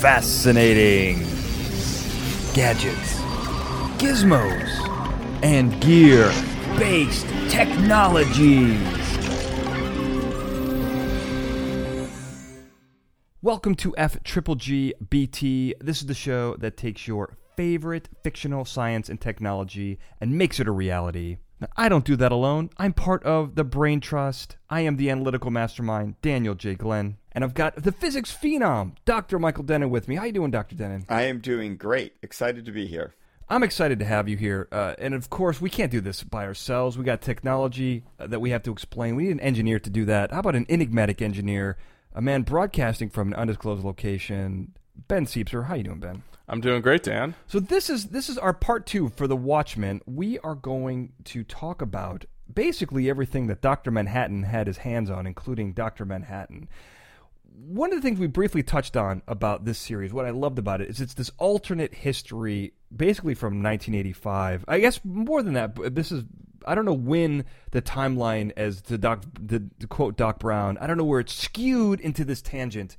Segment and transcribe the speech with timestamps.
[0.00, 1.20] fascinating
[2.52, 3.14] gadgets,
[3.96, 4.68] gizmos,
[5.42, 6.28] and gear
[6.78, 8.78] based technologies.
[13.40, 15.74] Welcome to F Triple G BT.
[15.80, 20.68] This is the show that takes your favorite fictional science and technology and makes it
[20.68, 21.38] a reality.
[21.60, 22.70] Now, I don't do that alone.
[22.76, 24.56] I'm part of the Brain Trust.
[24.68, 26.74] I am the analytical mastermind, Daniel J.
[26.74, 27.16] Glenn.
[27.32, 29.38] And I've got the physics phenom, Dr.
[29.38, 30.16] Michael Dennin, with me.
[30.16, 30.74] How you doing, Dr.
[30.74, 31.06] Dennin?
[31.08, 32.14] I am doing great.
[32.22, 33.14] Excited to be here.
[33.48, 34.68] I'm excited to have you here.
[34.72, 36.98] Uh, and of course, we can't do this by ourselves.
[36.98, 39.16] We got technology uh, that we have to explain.
[39.16, 40.32] We need an engineer to do that.
[40.32, 41.76] How about an enigmatic engineer,
[42.12, 44.74] a man broadcasting from an undisclosed location?
[45.08, 45.66] Ben Siepser.
[45.66, 46.22] How you doing, Ben?
[46.48, 47.34] I'm doing great, Dan.
[47.46, 50.00] So this is this is our part two for the Watchmen.
[50.06, 55.26] We are going to talk about basically everything that Doctor Manhattan had his hands on,
[55.26, 56.68] including Doctor Manhattan.
[57.66, 60.80] One of the things we briefly touched on about this series, what I loved about
[60.80, 64.66] it, is it's this alternate history, basically from 1985.
[64.68, 65.74] I guess more than that.
[65.74, 66.22] but This is
[66.66, 70.86] I don't know when the timeline, as to Doc, the, to quote Doc Brown, I
[70.86, 72.96] don't know where it's skewed into this tangent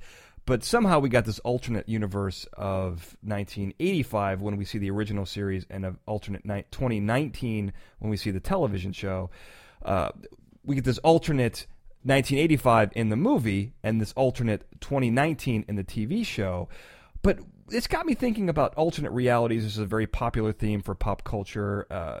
[0.48, 5.66] but somehow we got this alternate universe of 1985 when we see the original series
[5.68, 9.28] and of alternate ni- 2019 when we see the television show.
[9.84, 10.08] Uh,
[10.64, 11.66] we get this alternate
[12.04, 16.66] 1985 in the movie and this alternate 2019 in the tv show.
[17.20, 17.40] But
[17.70, 19.64] it's got me thinking about alternate realities.
[19.64, 21.86] This is a very popular theme for pop culture.
[21.90, 22.20] Uh,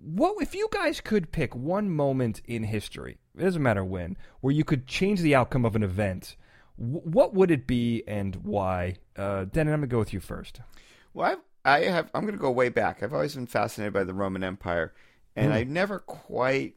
[0.00, 4.52] what if you guys could pick one moment in history it doesn't matter when where
[4.52, 6.36] you could change the outcome of an event
[6.76, 8.96] what would it be and why?
[9.16, 10.60] Uh, Dennin, I'm gonna go with you first.
[11.14, 12.10] Well, I've, I have.
[12.14, 13.02] I'm going to go way back.
[13.02, 14.94] I've always been fascinated by the Roman Empire,
[15.34, 15.52] and Hmm.
[15.52, 16.74] I never quite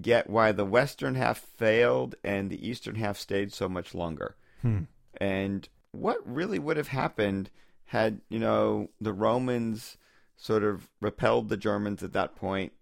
[0.00, 4.36] get why the western half failed and the eastern half stayed so much longer.
[4.62, 4.82] Hmm.
[5.18, 7.50] And what really would have happened
[7.86, 9.96] had you know the Romans
[10.36, 12.72] sort of repelled the Germans at that point?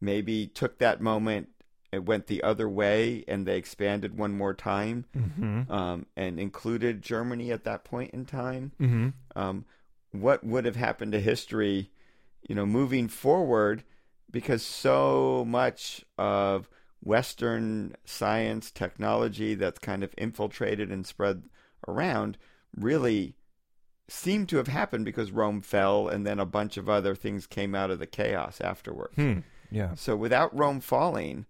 [0.00, 1.48] Maybe took that moment.
[1.94, 5.06] It went the other way, and they expanded one more time.
[5.16, 5.72] Mm-hmm.
[5.72, 8.72] um, and included Germany at that point in time.
[8.80, 9.08] Mm-hmm.
[9.36, 9.64] Um,
[10.12, 11.90] what would have happened to history,
[12.48, 13.84] you know, moving forward?
[14.30, 16.68] Because so much of
[17.02, 21.44] Western science, technology that's kind of infiltrated and spread
[21.86, 22.38] around
[22.76, 23.36] really
[24.08, 27.74] seemed to have happened because Rome fell and then a bunch of other things came
[27.74, 29.14] out of the chaos afterwards.
[29.16, 29.40] Hmm.
[29.70, 29.94] Yeah.
[29.94, 31.46] So without Rome falling,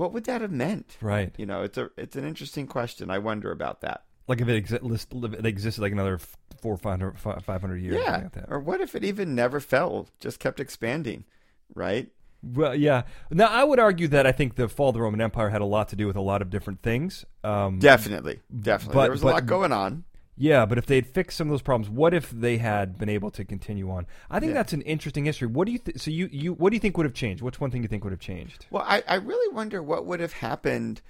[0.00, 0.96] what would that have meant?
[1.02, 1.34] Right.
[1.36, 3.10] You know, it's a it's an interesting question.
[3.10, 4.04] I wonder about that.
[4.26, 6.18] Like if it, exi- it existed like another
[6.62, 8.00] four, five hundred, fi- 500 years.
[8.02, 8.16] yeah.
[8.16, 8.46] like that.
[8.48, 11.24] Or what if it even never fell, just kept expanding,
[11.74, 12.08] right?
[12.42, 13.02] Well, yeah.
[13.30, 15.66] Now I would argue that I think the fall of the Roman Empire had a
[15.66, 17.26] lot to do with a lot of different things.
[17.44, 18.94] Um, Definitely, definitely.
[18.94, 20.04] But- there was a lot going on.
[20.42, 23.30] Yeah, but if they'd fixed some of those problems, what if they had been able
[23.32, 24.06] to continue on?
[24.30, 24.54] I think Yeah.
[24.54, 25.46] that's an interesting history.
[25.48, 27.42] What do you th- so you you what do you think would have changed?
[27.42, 28.64] What's one thing you think would have changed?
[28.70, 31.02] Well, I, I really wonder what would have happened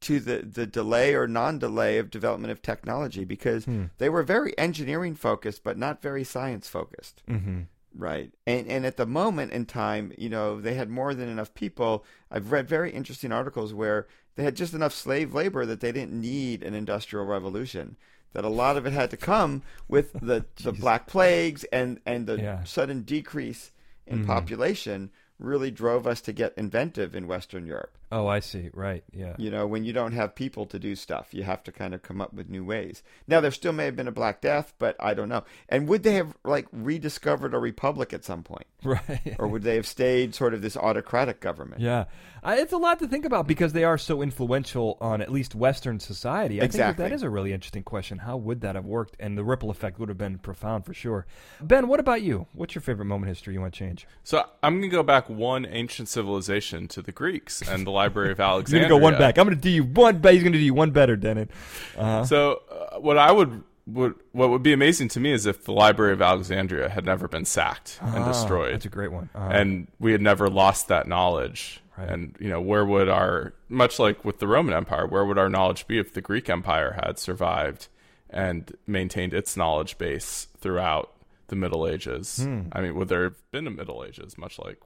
[0.00, 3.84] to the, the delay or non-delay of development of technology because Hmm.
[3.98, 7.22] they were very engineering focused, but not very science focused.
[7.28, 7.60] Mm-hmm.
[7.94, 8.32] Right.
[8.46, 12.02] And and at the moment in time, you know, they had more than enough people.
[12.30, 16.18] I've read very interesting articles where they had just enough slave labor that they didn't
[16.18, 17.96] need an industrial revolution.
[18.32, 22.26] That a lot of it had to come with the the black plagues and and
[22.26, 22.64] the Yeah.
[22.64, 23.72] sudden decrease
[24.06, 24.26] in Mhm.
[24.26, 27.96] population really drove us to get inventive in Western Europe.
[28.12, 28.70] Oh, I see.
[28.74, 29.04] Right.
[29.12, 29.34] Yeah.
[29.38, 32.02] You know, when you don't have people to do stuff, you have to kind of
[32.02, 33.02] come up with new ways.
[33.28, 35.44] Now, there still may have been a Black Death, but I don't know.
[35.68, 39.36] And would they have like rediscovered a republic at some point, Right.
[39.38, 41.80] or would they have stayed sort of this autocratic government?
[41.80, 42.06] Yeah,
[42.42, 45.54] uh, it's a lot to think about because they are so influential on at least
[45.54, 46.56] Western society.
[46.56, 47.02] I think Exactly.
[47.04, 48.18] that, that is a really interesting question.
[48.18, 49.16] How would that have worked?
[49.20, 51.26] And the ripple effect would have been profound for sure.
[51.60, 52.46] Ben, what about you?
[52.54, 54.06] What's your favorite moment in history you want to change?
[54.24, 58.32] So I'm going to go back one ancient civilization to the Greeks and the Library
[58.32, 58.84] of Alexandria.
[58.84, 58.88] He's Alexandria.
[58.88, 59.38] gonna go one back.
[59.38, 60.18] I'm gonna do you one.
[60.18, 61.48] Be- he's gonna do you one better, Dennin.
[61.96, 62.24] Uh-huh.
[62.24, 65.72] So uh, what I would would what would be amazing to me is if the
[65.72, 69.28] Library of Alexandria had never been sacked and Ah, destroyed, That's a great one.
[69.34, 69.48] Uh-huh.
[69.52, 71.80] and we had never lost that knowledge.
[71.98, 72.08] Right.
[72.08, 75.48] And you know, where would our much like with the Roman Empire, where would our
[75.48, 77.88] knowledge be if the Greek Empire had survived
[78.30, 81.12] and maintained its knowledge base throughout
[81.48, 82.38] the Middle Ages?
[82.44, 82.68] Hmm.
[82.72, 84.78] I mean, would there have been a Middle Ages, much like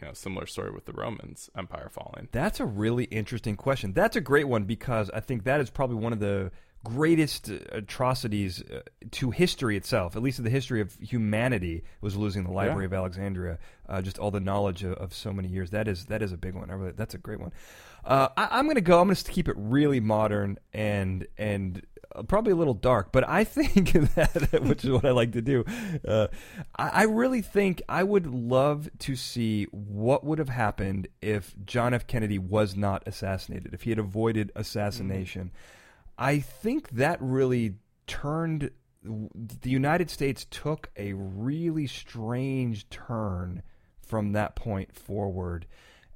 [0.00, 2.28] you know, similar story with the Romans Empire falling?
[2.32, 3.92] That's a really interesting question.
[3.92, 6.50] That's a great one because I think that is probably one of the
[6.82, 8.80] greatest uh, atrocities uh,
[9.10, 12.86] to history itself, at least in the history of humanity, was losing the Library Yeah.
[12.86, 13.58] of Alexandria.
[13.88, 15.70] Uh, just all the knowledge of, of so many years.
[15.70, 16.70] That is that is a big one.
[16.70, 17.52] I really, that's a great one.
[18.04, 19.00] Uh, I, I'm going to go.
[19.00, 21.84] I'm going to keep it really modern and and
[22.28, 25.64] probably a little dark, but I think that, which is what I like to do,
[26.06, 26.28] uh,
[26.76, 31.94] I, I really think I would love to see what would have happened if John
[31.94, 32.06] F.
[32.06, 35.50] Kennedy was not assassinated, if he had avoided assassination.
[36.18, 37.74] I think that really
[38.06, 38.70] turned
[39.02, 43.62] the United States took a really strange turn
[44.00, 45.66] from that point forward.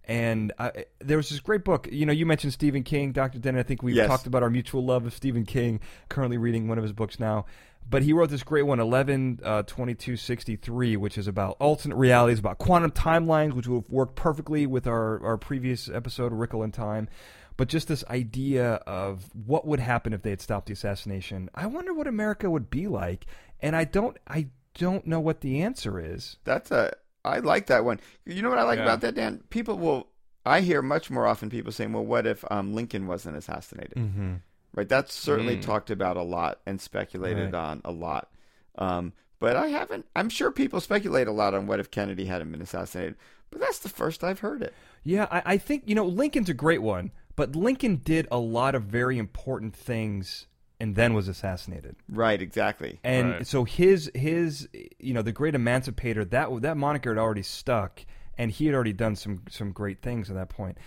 [0.07, 1.89] And I, there was this great book.
[1.91, 3.39] You know, you mentioned Stephen King, Dr.
[3.39, 3.59] Dennin.
[3.59, 4.07] I think we've Yes.
[4.09, 7.47] talked about our mutual love of Stephen King, currently reading one of his books now.
[7.89, 12.59] But he wrote this great one, 11 uh, 2263, which is about alternate realities, about
[12.59, 17.09] quantum timelines, which would have worked perfectly with our, our previous episode, Wrinkle in Time.
[17.57, 21.51] But just this idea of what would happen if they had stopped the assassination.
[21.55, 23.27] I wonder what America would be like.
[23.61, 24.49] And I don't, I
[24.79, 26.37] don't know what the answer is.
[26.45, 26.93] That's a.
[27.25, 28.01] I like that one.
[28.27, 28.85] You know what I like Yeah.
[28.85, 29.43] about that, Dan?
[29.51, 30.09] People will.
[30.47, 34.35] I hear much more often people saying, "Well, what if um, Lincoln wasn't assassinated?" Mm-hmm.
[34.75, 34.89] Right.
[34.89, 35.63] That's certainly Mm.
[35.63, 37.55] talked about a lot and speculated Right.
[37.55, 38.29] on a lot.
[38.77, 40.07] Um, but I haven't.
[40.17, 43.15] I'm sure people speculate a lot on what if Kennedy hadn't been assassinated.
[43.51, 44.75] But that's the first I've heard it.
[45.05, 48.75] Yeah, I, I think you know Lincoln's a great one, but Lincoln did a lot
[48.75, 50.47] of very important things
[50.81, 51.97] and then was assassinated.
[52.09, 52.41] Right.
[52.43, 52.99] Exactly.
[53.05, 53.47] And Right.
[53.47, 54.69] so his his
[54.99, 58.05] you know the great emancipator that that moniker had already stuck,
[58.37, 60.79] and he had already done some some great things at that point.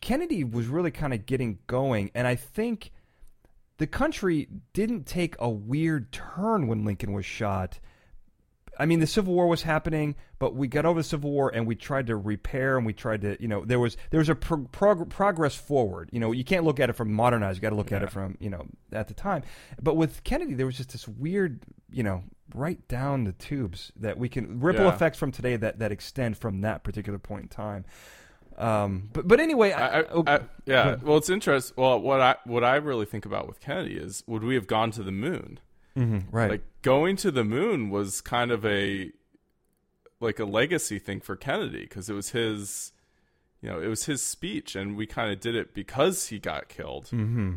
[0.00, 2.90] Kennedy was really kind of getting going, and I think
[3.76, 7.78] the country didn't take a weird turn when Lincoln was shot.
[8.78, 11.66] I mean, the Civil War was happening, but we got over the Civil War and
[11.66, 14.34] we tried to repair and we tried to, you know, there was there was a
[14.34, 16.10] pro- prog- progress forward.
[16.12, 18.10] You know, you can't look at it from modernized; you got to look at it
[18.10, 19.42] from, you know, at the time.
[19.82, 22.22] But with Kennedy, there was just this weird, you know,
[22.54, 24.94] right down the tubes that we can ripple Yeah.
[24.94, 27.84] effects from today that that extend from that particular point in time.
[28.56, 30.96] Um, but but anyway, I, I, I, oh, I, yeah.
[31.02, 31.74] Well, it's interesting.
[31.76, 34.90] Well, what I what I really think about with Kennedy is, would we have gone
[34.92, 35.60] to the moon?
[35.98, 39.10] Mhm, right, Like going to the moon was kind of a
[40.20, 42.92] like a legacy thing for Kennedy because it was his,
[43.62, 46.68] you know, it was his speech, and we kind of did it because he got
[46.68, 47.06] killed.
[47.06, 47.54] mm-hmm.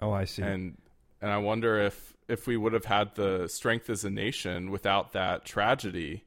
[0.00, 0.42] Oh, I see.
[0.42, 0.76] and
[1.22, 5.12] and I wonder if if we would have had the strength as a nation without
[5.12, 6.24] that tragedy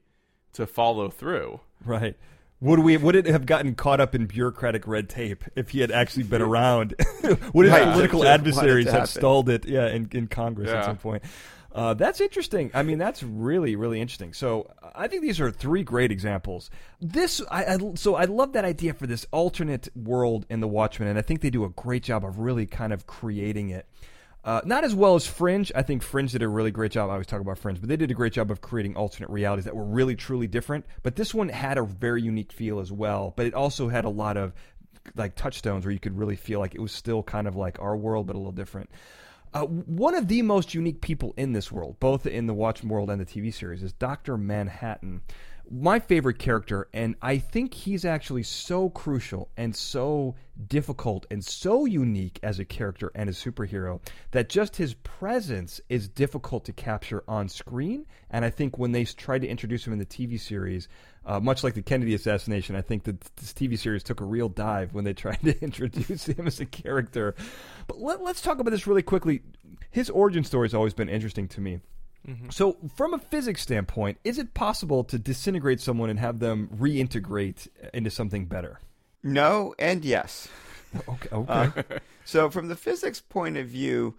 [0.54, 1.60] to follow through.
[1.84, 2.16] Right.
[2.60, 2.96] Would we?
[2.96, 6.42] Would it have gotten caught up in bureaucratic red tape if he had actually been
[6.50, 6.94] around?
[7.54, 7.84] would his Right.
[7.92, 9.64] political adversaries have stalled it?
[9.64, 11.22] Yeah, in, in Congress at some point.
[11.72, 12.70] Uh, that's interesting.
[12.72, 14.32] I mean, that's really, really interesting.
[14.32, 16.70] So, I think these are three great examples.
[17.00, 21.08] This, I, I so I love that idea for this alternate world in the Watchmen,
[21.08, 23.86] and I think they do a great job of really kind of creating it.
[24.44, 25.70] Uh, not as well as Fringe.
[25.74, 27.10] I think Fringe did a really great job.
[27.10, 29.66] I always talk about Fringe, but they did a great job of creating alternate realities
[29.66, 30.86] that were really, truly different.
[31.02, 33.34] But this one had a very unique feel as well.
[33.36, 34.54] But it also had a lot of
[35.16, 37.96] like touchstones where you could really feel like it was still kind of like our
[37.96, 38.90] world, but a little different.
[39.54, 43.10] Uh, one of the most unique people in this world, both in the Watchmen world
[43.10, 44.36] and the TV series, is Dr.
[44.36, 45.22] Manhattan.
[45.70, 50.34] My favorite character, and I think he's actually so crucial and so
[50.66, 54.00] difficult and so unique as a character and a superhero
[54.30, 58.06] that just his presence is difficult to capture on screen.
[58.30, 60.88] And I think when they tried to introduce him in the TV series,
[61.26, 64.48] uh, much like the Kennedy assassination, I think that this TV series took a real
[64.48, 67.34] dive when they tried to introduce him as a character.
[67.86, 69.42] But let, let's talk about this really quickly.
[69.90, 71.80] His origin story has always been interesting to me.
[72.50, 77.68] So, from a physics standpoint, is it possible to disintegrate someone and have them reintegrate
[77.94, 78.80] into something better?
[79.22, 80.48] No and yes.
[81.08, 81.28] Okay.
[81.32, 81.52] okay.
[81.52, 81.82] Uh,
[82.24, 84.14] so, from the physics point of view,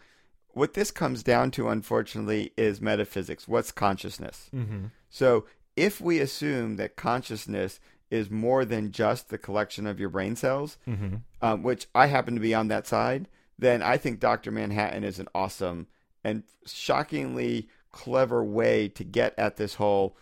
[0.53, 3.47] what this comes down to, unfortunately, is metaphysics.
[3.47, 4.49] What's consciousness?
[4.53, 4.85] mm-hmm.
[5.09, 10.35] So, if we assume that consciousness is more than just the collection of your brain
[10.35, 11.17] cells, Mm-hmm.
[11.41, 14.51] um, which I happen to be on that side, then I think Dr.
[14.51, 15.87] Manhattan is an awesome
[16.23, 20.15] and shockingly clever way to get at this whole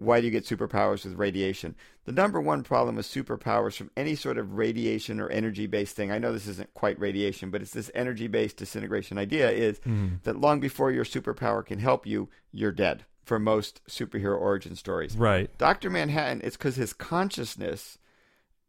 [0.00, 1.76] why do you get superpowers with radiation?
[2.06, 6.10] The number one problem with superpowers from any sort of radiation or energy based thing,
[6.10, 10.16] I know this isn't quite radiation, but it's this energy based disintegration idea is mm-hmm.
[10.22, 15.16] that long before your superpower can help you, you're dead for most superhero origin stories.
[15.16, 15.56] Right.
[15.58, 15.90] Dr.
[15.90, 17.98] Manhattan, it's because his consciousness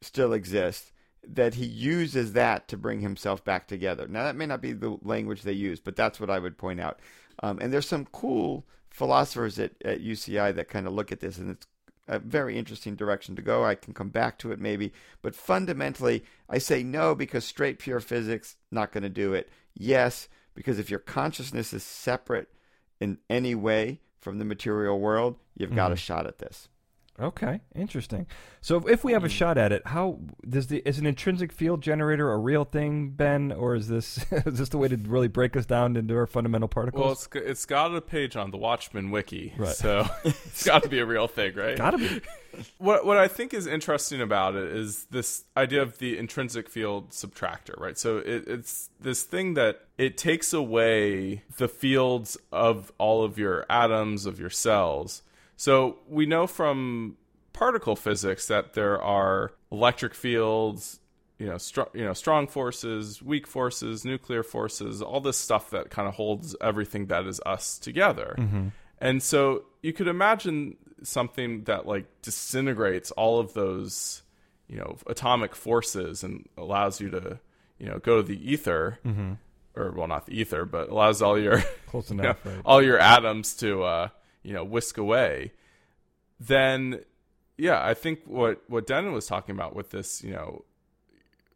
[0.02, 0.92] still exists
[1.26, 4.08] that he uses that to bring himself back together.
[4.08, 6.82] Now, that may not be the language they use, but that's what I would point
[6.82, 7.00] out.
[7.42, 11.38] Um, and there's some cool philosophers at, at UCI that kind of look at this,
[11.38, 11.68] and it's
[12.08, 13.64] a very interesting direction to go.
[13.64, 18.00] I can come back to it maybe, but fundamentally, I say no because straight pure
[18.00, 19.50] physics not going to do it.
[19.74, 22.50] Yes, because if your consciousness is separate
[23.00, 26.68] in any way from the material world, you've got a shot at this.
[27.20, 28.26] Okay, interesting.
[28.62, 29.32] So if, if we have a hmm.
[29.32, 33.52] shot at it, how does the is an intrinsic field generator a real thing, Ben,
[33.52, 36.68] or is this is this the way to really break us down into our fundamental
[36.68, 37.02] particles?
[37.02, 39.76] Well, it's it's got a page on the Watchmen wiki, Right.
[39.76, 41.78] so it's got to be a real thing, right?
[41.78, 42.22] Gotta be.
[42.80, 47.12] What what I think is interesting about it is this idea of the intrinsic field
[47.12, 47.98] subtractor, right?
[47.98, 53.66] So it, it's this thing that it takes away the fields of all of your
[53.70, 55.22] atoms of your cells.
[55.62, 57.18] So we know from
[57.54, 61.00] particle physics that there are electric fields,
[61.38, 65.92] you know, str- you know, strong forces, weak forces, nuclear forces, all this stuff that
[65.92, 68.34] kind of holds everything that is us together.
[68.98, 74.24] And so you could imagine something that like disintegrates all of those,
[74.68, 77.40] you know, atomic forces and allows you to,
[77.78, 78.98] you know, go to the ether,
[79.76, 82.62] or well, not the ether, but allows all your Close you know, right?
[82.66, 84.08] all your atoms to, uh,
[84.44, 85.52] you know, whisk away.
[86.40, 87.02] Then,
[87.58, 90.66] yeah, I think what what Dennin was talking about with this, you know,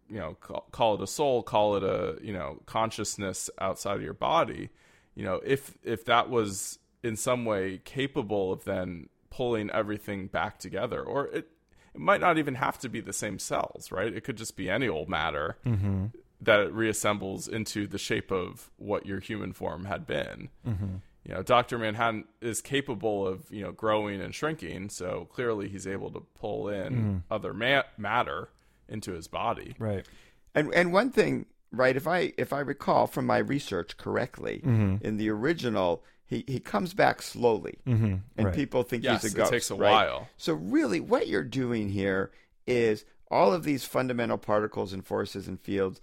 [0.10, 4.04] you know, call, call it a soul, call it a you know consciousness outside of
[4.04, 4.70] your body.
[5.16, 10.60] You know, if if that was in some way capable of then pulling everything back
[10.60, 11.50] together, or it
[11.96, 14.14] it might not even have to be the same cells, right?
[14.14, 16.08] It could just be any old matter mm-hmm.
[16.42, 20.50] that it reassembles into the shape of what your human form had been.
[20.68, 20.96] Mm-hmm.
[21.28, 25.88] You know, Doctor Manhattan is capable of you know growing and shrinking, so clearly he's
[25.88, 28.50] able to pull in other ma- matter
[28.88, 29.76] into his body.
[29.80, 30.06] Right.
[30.54, 31.96] And and one thing, right?
[31.96, 35.04] If I if I recall from my research correctly, Mm-hmm.
[35.06, 38.16] in the original, he he comes back slowly, mm-hmm.
[38.38, 38.54] and right.
[38.56, 39.52] people think Yes, he's a ghost.
[39.52, 39.92] it takes a right?
[39.92, 40.30] while.
[40.38, 42.32] So really, what you're doing here
[42.68, 46.00] is all of these fundamental particles and forces and fields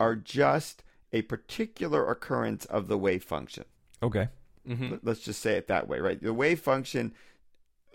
[0.00, 0.82] are just
[1.12, 3.64] a particular occurrence of the wave function.
[4.02, 4.28] Okay.
[4.68, 4.90] Mm-hmm.
[4.90, 6.20] Let- Let's just say it that way, right?
[6.20, 7.14] The wave function,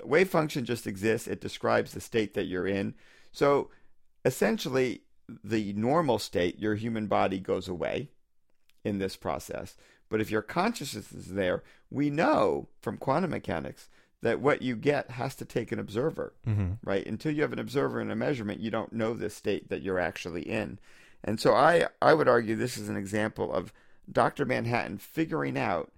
[0.04, 1.28] wave function just exists.
[1.28, 2.96] It describes the state that you're in.
[3.32, 3.70] So
[4.26, 5.02] essentially,
[5.44, 8.10] the normal state, your human body goes away
[8.84, 9.78] in this process.
[10.10, 13.88] But if your consciousness is there, we know from quantum mechanics
[14.22, 16.74] that what you get has to take an observer, mm-hmm.
[16.84, 17.06] right?
[17.06, 20.00] Until you have an observer and a measurement, you don't know the state that you're
[20.00, 20.80] actually in.
[21.24, 23.74] And so I, I would argue this is an example of
[24.12, 24.46] Dr.
[24.46, 25.92] Manhattan figuring out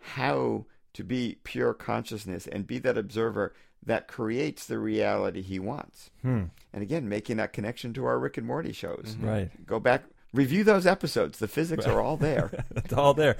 [0.00, 6.10] how to be pure consciousness and be that observer that creates the reality he wants.
[6.22, 6.44] Hmm.
[6.72, 9.14] And again, making that connection to our Rick and Morty shows.
[9.16, 9.26] Mm-hmm.
[9.26, 9.66] Right.
[9.66, 11.38] Go back, review those episodes.
[11.38, 12.50] The physics are all there.
[12.76, 13.36] it's all there.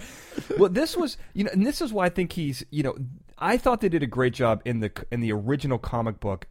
[0.57, 2.97] Well, this was, you know, and this is why I think he's, you know,
[3.38, 6.47] I thought they did a great job in the in the original comic book,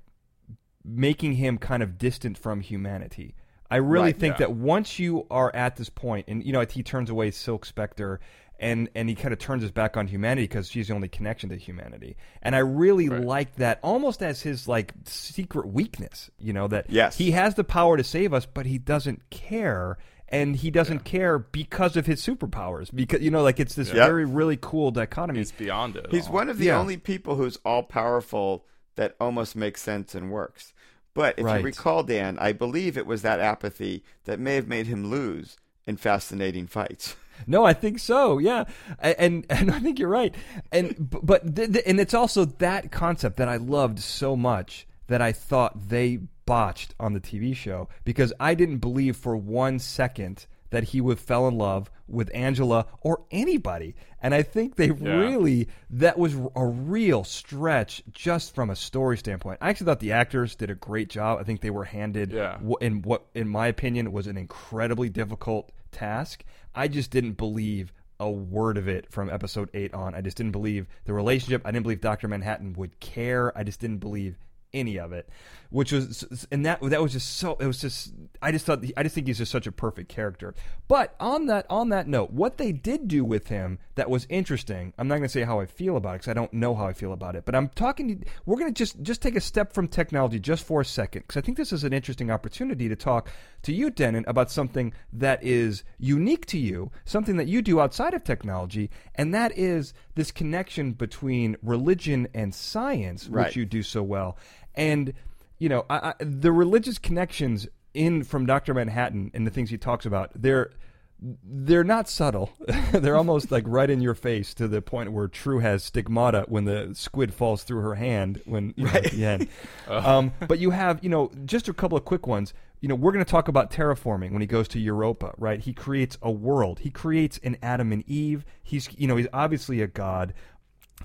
[0.84, 3.36] making him kind of distant from humanity.
[3.70, 4.48] I really Right, think yeah.
[4.48, 8.22] that once you are at this point, and you know, he turns away Silk Spectre,
[8.60, 11.50] and and he kind of turns his back on humanity because she's the only connection
[11.50, 12.18] to humanity.
[12.42, 13.22] And I really Right.
[13.22, 16.30] like that, almost as his like secret weakness.
[16.40, 17.18] You know that Yes.
[17.18, 19.98] he has the power to save us, but he doesn't care.
[20.30, 22.94] And he doesn't care because of his superpowers.
[22.94, 24.06] Because you know, like it's this Yeah.
[24.08, 25.40] very, really cool dichotomy.
[25.40, 26.08] He's beyond it.
[26.12, 26.34] He's all.
[26.34, 26.80] one of the Yeah.
[26.80, 30.74] only people who's all powerful that almost makes sense and works.
[31.14, 31.60] But if Right.
[31.60, 35.56] you recall, Dan, I believe it was that apathy that may have made him lose
[35.86, 37.16] in fascinating fights.
[37.46, 38.38] No, I think so.
[38.40, 38.64] Yeah,
[39.00, 40.34] and and I think you're right.
[40.72, 45.22] And but th- th- and it's also that concept that I loved so much that
[45.22, 50.46] I thought they botched on the TV show because I didn't believe for one second
[50.70, 53.96] that he would fell in love with Angela or anybody.
[54.22, 59.60] And I think they really that was a real stretch just from a story standpoint.
[59.62, 61.40] I actually thought the actors did a great job.
[61.40, 62.58] I think they were handed Yeah.
[62.82, 66.44] in what in my opinion was an incredibly difficult task.
[66.76, 70.16] I just didn't believe a word of it from episode 8 on.
[70.16, 71.62] I just didn't believe the relationship.
[71.66, 72.28] I didn't believe Dr.
[72.28, 73.56] Manhattan would care.
[73.58, 74.38] I just didn't believe
[74.74, 75.30] any of it.
[75.70, 79.04] Which was and that that was just so it was just I just thought I
[79.04, 80.56] just think he's just such a perfect character.
[80.88, 84.94] But on that on that note, what they did do with him that was interesting.
[84.98, 86.86] I'm not going to say how I feel about it cuz I don't know how
[86.86, 89.42] I feel about it, but I'm talking to, we're going to just just take a
[89.42, 92.88] step from technology just for a second cuz I think this is an interesting opportunity
[92.88, 93.30] to talk
[93.68, 98.14] to you Dennin about something that is unique to you, something that you do outside
[98.14, 103.48] of technology, and that is this connection between religion and science, Right.
[103.48, 104.38] which you do so well.
[104.74, 105.14] And
[105.60, 109.78] you know, I, I, the religious connections in from Doctor Manhattan and the things he
[109.78, 110.72] talks about, they're
[111.20, 112.52] they're not subtle.
[112.94, 116.66] they're almost like right in your face to the point where True has stigmata when
[116.66, 119.48] the squid falls through her hand when you know, at the end.
[119.88, 122.54] um, but you have, you know, just a couple of quick ones.
[122.80, 125.60] You know, we're going to talk about terraforming when he goes to Europa, right?
[125.60, 126.80] He creates a world.
[126.80, 128.46] He creates an Adam and Eve.
[128.64, 130.34] He's, you know, he's obviously a god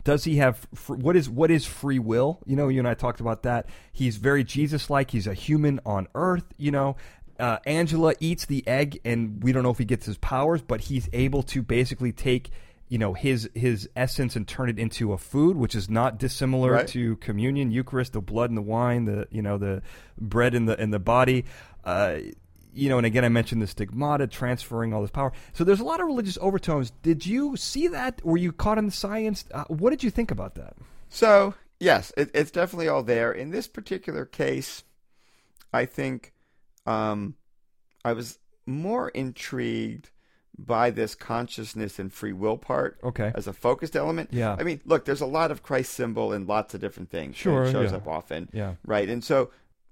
[0.05, 2.41] does he have what is what is free will?
[2.47, 3.67] You know, you and I talked about that.
[3.93, 5.11] He's very Jesus-like.
[5.11, 6.45] He's a human on Earth.
[6.57, 6.97] You know,
[7.39, 10.83] uh, Angela eats the egg, and we don't know if he gets his powers, but
[10.83, 12.51] he's able to basically take
[12.93, 16.73] you know his his essence and turn it into a food, which is not dissimilar
[16.73, 16.89] Right.
[16.89, 19.81] to communion, Eucharist, the blood and the wine, the you know the
[20.19, 21.47] bread in the in the body.
[21.85, 22.19] Uh,
[22.75, 25.33] you know, and again, I mentioned the stigmata, transferring all this power.
[25.55, 26.91] So there's a lot of religious overtones.
[27.03, 28.23] Did you see that?
[28.27, 29.45] Were you caught in the science?
[29.55, 30.75] Uh, what did you think about that?
[31.09, 33.33] So yes, it, it's definitely all there.
[33.33, 34.85] In this particular case,
[35.73, 36.35] I think
[36.85, 37.37] um,
[38.05, 40.11] I was more intrigued
[40.59, 43.33] by this consciousness and free will part Okay.
[43.35, 44.31] as a focused element.
[44.33, 44.55] Yeah.
[44.59, 47.37] I mean, look, there's a lot of Christ symbol in lots of different things.
[47.37, 47.97] Sure, it shows yeah.
[47.97, 48.49] up often.
[48.53, 48.75] Yeah.
[48.85, 49.09] Right.
[49.09, 49.51] And so,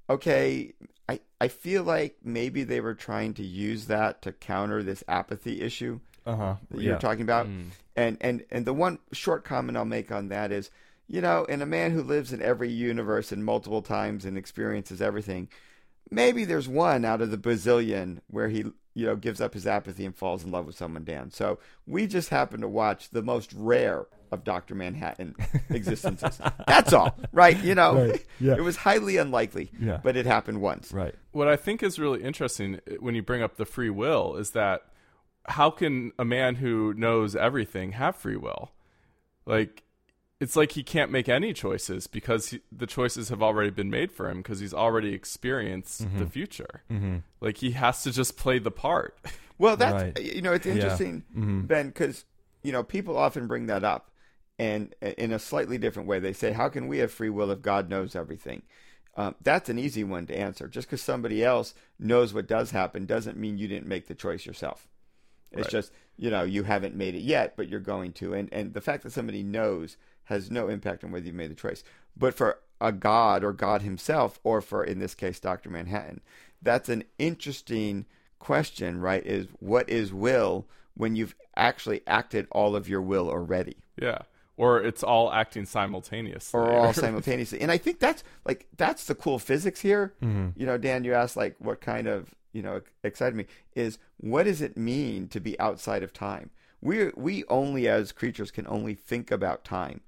[0.09, 0.75] okay,
[1.09, 5.61] I, I feel like maybe they were trying to use that to counter this apathy
[5.63, 6.55] issue Uh huh.
[6.71, 7.47] that you're talking about.
[7.47, 7.65] Mm.
[7.97, 10.71] And, and, and the one short comment I'll make on that is,
[11.09, 15.01] you know, in a man who lives in every universe and multiple times and experiences
[15.03, 15.49] everything,
[16.11, 20.05] maybe there's one out of the bazillion where he, you know, gives up his apathy
[20.05, 21.31] and falls in love with someone, Dan.
[21.31, 24.75] So we just happen to watch the most rare of Dr.
[24.75, 25.35] Manhattan
[25.71, 26.41] existences.
[26.67, 27.61] That's all, right?
[27.65, 28.55] You know, Right, yeah.
[28.55, 30.01] it was highly unlikely, Yeah.
[30.03, 30.93] but it happened once.
[30.93, 31.15] Right.
[31.33, 34.51] What I think is really interesting uh, when you bring up the free will is
[34.53, 34.83] that
[35.47, 38.71] how can a man who knows everything have free will?
[39.47, 39.83] Like,
[40.41, 44.11] it's like he can't make any choices because he, the choices have already been made
[44.11, 46.83] for him because he's already experienced the future.
[46.91, 47.19] Mm-hmm.
[47.41, 49.17] Like, he has to just play the part.
[49.59, 50.23] Well, that's Right.
[50.35, 51.67] you know it's interesting, Mhm.
[51.67, 52.25] Ben, because
[52.63, 54.11] you know people often bring that up,
[54.59, 57.51] and uh, in a slightly different way, they say, "How can we have free will
[57.51, 58.63] if God knows everything?"
[59.19, 60.67] Um, that's an easy one to answer.
[60.67, 64.47] Just because somebody else knows what does happen doesn't mean you didn't make the choice
[64.47, 64.89] yourself.
[65.53, 65.71] It's Right.
[65.71, 68.81] just you know you haven't made it yet, but you're going to, and and the
[68.81, 69.99] fact that somebody knows
[70.31, 71.85] has no impact on whether you made the choice.
[72.17, 76.23] But for a God or God Himself, or for in this case Doctor Manhattan,
[76.63, 78.07] that's an interesting
[78.39, 79.25] question, right?
[79.27, 84.19] Is what is will when you've actually acted all of your will already, Yeah.
[84.57, 86.61] Or it's all acting simultaneously.
[86.61, 87.63] or all simultaneously?
[87.63, 90.13] And I think that's like that's the cool physics here.
[90.23, 90.49] Mm-hmm.
[90.61, 94.43] You know, Dan, you asked like what kind of you know excited me is what
[94.45, 96.51] does it mean to be outside of time?
[96.83, 100.03] We we only as creatures can only think about time,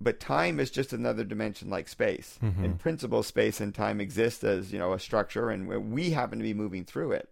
[0.00, 2.38] but time is just another dimension like space.
[2.42, 2.64] Mm-hmm.
[2.64, 6.44] In principle, space and time exist as you know a structure, and we happen to
[6.44, 7.28] be moving through it.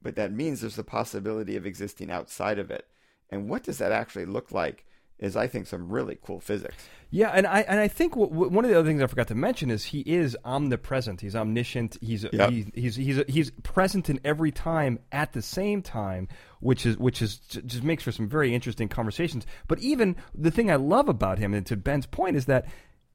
[0.00, 2.86] But that means there's the possibility of existing outside of it.
[3.30, 4.84] And what does that actually look like?
[5.22, 6.88] Is I think some really cool physics.
[7.10, 9.28] Yeah, and I and I think w- w- one of the other things I forgot
[9.28, 11.20] to mention is he is omnipresent.
[11.20, 11.96] He's omniscient.
[12.00, 12.50] He's Yep.
[12.50, 16.26] he, he's he's he's present in every time at the same time,
[16.58, 19.46] which is which is just makes for some very interesting conversations.
[19.68, 22.66] But even the thing I love about him, and to Ben's point, is that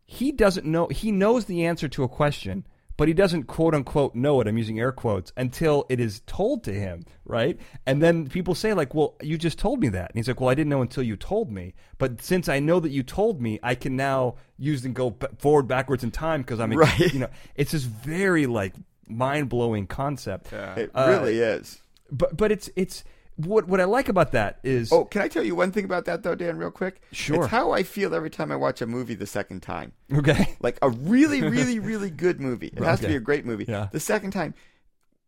[0.06, 0.88] he doesn't know.
[0.88, 2.66] He knows the answer to a question.
[2.98, 4.48] But he doesn't quote unquote know it.
[4.48, 7.60] I'm using air quotes until it is told to him, right?
[7.86, 10.50] And then people say like, "Well, you just told me that." And he's like, "Well,
[10.50, 11.76] I didn't know until you told me.
[12.00, 15.28] But since I know that you told me, I can now use and go b-
[15.38, 17.14] forward, backwards in time because I'm, Right.
[17.14, 18.74] you know, it's this very like
[19.08, 20.52] mind blowing concept.
[20.52, 20.76] Yeah.
[20.76, 21.82] It Uh, really is.
[22.12, 23.04] But but it's it's
[23.38, 26.06] what what I like about that is Oh, can I tell you one thing about
[26.06, 27.02] that though, Dan, real quick?
[27.12, 27.38] Sure.
[27.44, 29.94] It's how I feel every time I watch a movie the second time.
[30.14, 30.56] okay.
[30.62, 32.68] Like a really, really, really good movie.
[32.68, 33.66] It has to be a great movie.
[33.68, 33.88] Yeah.
[33.92, 34.54] The second time,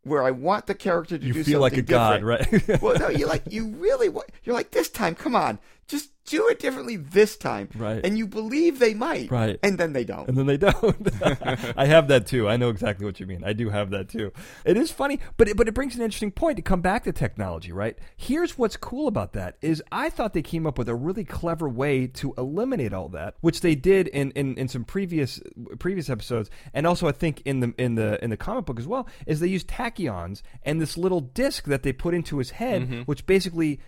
[0.02, 2.68] where I want the character to You do feel like a something god, different.
[2.68, 2.82] right?
[2.82, 5.14] well, no, you like you really wa- you're like this time.
[5.14, 5.58] Come on,
[5.90, 7.68] just do it differently this time.
[7.74, 8.00] Right.
[8.04, 9.30] And you believe they might.
[9.30, 9.58] Right.
[9.62, 10.28] And then they don't.
[10.28, 11.08] and then they don't.
[11.76, 12.48] I have that too.
[12.48, 13.42] I know exactly what you mean.
[13.44, 14.32] I do have that too.
[14.64, 17.12] It is funny, but it, but it brings an interesting point to come back to
[17.12, 17.98] technology, right?
[18.16, 21.68] Here's what's cool about that is I thought they came up with a really clever
[21.68, 25.40] way to eliminate all that, which they did in, in, in some previous
[25.80, 28.86] previous episodes, and also I think in the in the in the comic book as
[28.86, 29.08] well.
[29.26, 33.00] Is they used tachyons and this little disc that they put into his head, mm-hmm.
[33.02, 33.80] which basically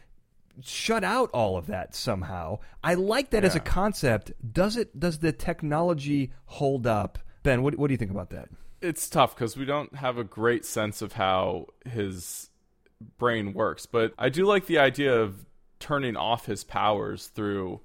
[0.61, 2.59] shut out all of that somehow.
[2.83, 4.33] I like that as a concept.
[4.53, 4.99] Does it?
[4.99, 7.19] Does the technology hold up?
[7.43, 8.49] Ben, what, what do you think about that?
[8.83, 12.51] it's tough because we don't have a great sense of how his
[13.19, 13.87] brain works.
[13.87, 15.47] But I do like the idea of
[15.79, 17.81] turning off his powers through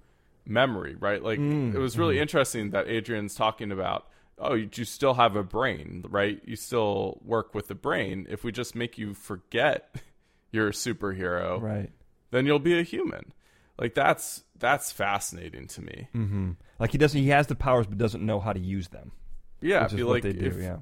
[0.45, 1.23] memory, right?
[1.23, 2.23] Like mm, it was really mm-hmm.
[2.23, 4.07] interesting that Adrian's talking about.
[4.39, 6.39] Oh, you, you still have a brain, right?
[6.45, 8.27] You still work with the brain.
[8.29, 9.95] If we just make you forget
[10.51, 11.91] you're a superhero, Right.
[12.31, 13.33] Then you'll be a human.
[13.79, 16.07] Like that's that's fascinating to me.
[16.15, 16.51] Mm-hmm.
[16.79, 17.19] Like he doesn't.
[17.19, 19.11] He has the powers, but doesn't know how to use them.
[19.61, 20.45] Yeah, which is what like they do.
[20.45, 20.77] if, yeah.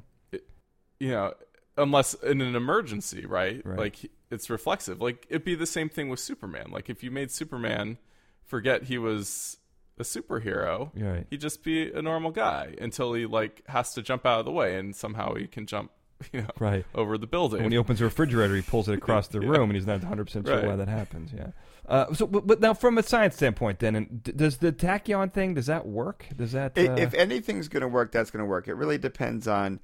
[0.99, 1.33] you know,
[1.77, 3.61] unless in an emergency, right?
[3.65, 3.77] Right.
[3.77, 5.01] Like it's reflexive.
[5.01, 6.67] Like it'd be the same thing with Superman.
[6.71, 7.97] Like if you made Superman
[8.45, 9.57] forget he was
[9.97, 10.91] a superhero.
[10.95, 11.25] Right.
[11.29, 14.51] He'd just be a normal guy until he like has to jump out of the
[14.51, 15.91] way, and somehow he can jump,
[16.33, 16.85] you know, Right.
[16.95, 17.61] over the building.
[17.63, 20.25] When he opens the refrigerator, he pulls it across the room, and he's not 100
[20.25, 20.67] percent sure Right.
[20.67, 21.31] why that happens.
[21.33, 21.47] Yeah.
[21.87, 25.31] Uh, so, but, but now from a science standpoint, then, and d- does the tachyon
[25.31, 26.25] thing does that work?
[26.35, 26.73] Does that?
[26.77, 28.67] I- Uh, if anything's going to work, that's going to work.
[28.67, 29.79] It really depends on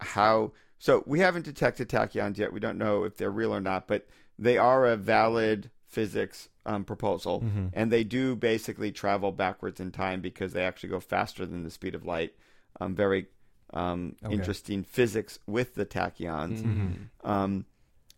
[0.00, 0.52] how.
[0.78, 2.52] So we haven't detected tachyons yet.
[2.52, 4.06] We don't know if they're real or not, but
[4.38, 7.66] they are a valid physics um, proposal, Mm-hmm.
[7.72, 11.70] and they do basically travel backwards in time because they actually go faster than the
[11.70, 12.34] speed of light.
[12.80, 13.26] Um, very
[13.72, 14.34] um, Okay.
[14.34, 16.62] interesting physics with the tachyons.
[16.62, 17.28] Mm-hmm.
[17.28, 17.66] Um,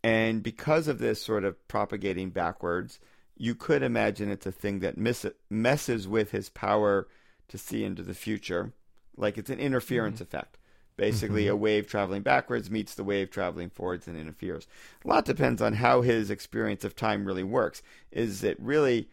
[0.02, 3.00] and because of this sort of propagating backwards,
[3.37, 7.08] you could imagine it's a thing that miss- messes with his power
[7.48, 8.72] to see into the future.
[9.16, 10.58] Like it's an interference effect.
[10.96, 14.66] Basically, a wave traveling backwards meets the wave traveling forwards and interferes.
[15.04, 17.82] A lot depends on how his experience of time really works.
[18.11, 19.08] Is it really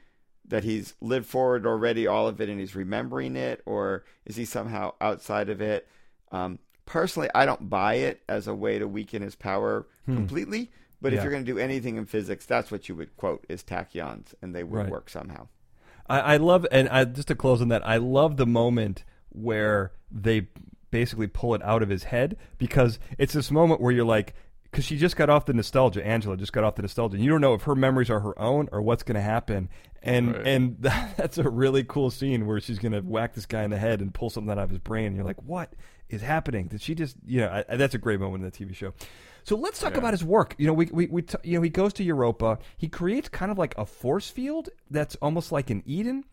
[0.47, 4.45] that he's lived forward already, all of it, and he's remembering it, or is he
[4.45, 5.87] somehow outside of it?
[6.35, 10.71] Um, personally, I don't buy it as a way to weaken his power completely.
[11.01, 11.19] But Yeah.
[11.19, 14.33] if you're going to do anything in physics, that's what you would quote is tachyons,
[14.41, 14.89] and they would Right.
[14.89, 15.47] work somehow.
[16.09, 19.91] I, I love, and I, just to close on that, I love the moment where
[20.11, 20.47] they
[20.91, 24.85] basically pull it out of his head because it's this moment where you're like, because
[24.85, 26.05] she just got off the nostalgia.
[26.05, 27.17] Angela just got off the nostalgia.
[27.17, 29.69] You don't know if her memories are her own or what's going to happen,
[30.05, 30.47] and Right.
[30.47, 30.77] and
[31.17, 34.01] that's a really cool scene where she's going to whack this guy in the head
[34.01, 35.07] and pull something out of his brain.
[35.07, 35.73] And you're like, what
[36.09, 36.67] is happening?
[36.67, 37.17] Did she just?
[37.25, 38.93] You know, I, I- that's a great moment in the TV show.
[39.43, 39.99] So let's talk Yeah.
[39.99, 40.55] about his work.
[40.57, 42.59] You know, we we, we t- you know he goes to Europa.
[42.77, 46.23] He creates kind of like a force field that's almost like an Eden.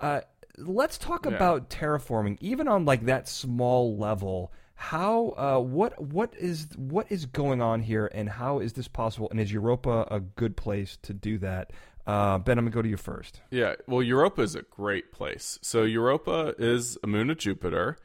[0.00, 0.20] Uh,
[0.58, 1.32] let's talk Yeah.
[1.32, 4.52] about terraforming, even on like that small level.
[4.76, 9.28] How uh, what what is what is going on here, and how is this possible?
[9.30, 11.70] And is Europa a good place to do that?
[12.06, 13.40] Uh, ben, I'm gonna go to you first.
[13.50, 15.58] Yeah, well, Europa is a great place.
[15.62, 17.96] So Europa is a moon of Jupiter,